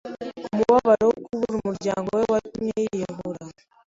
Umubabaro 0.53 1.05
wo 1.09 1.15
kubura 1.25 1.51
umuryango 1.59 2.09
we 2.19 2.23
watumye 2.33 2.79
yiyahura. 2.85 3.43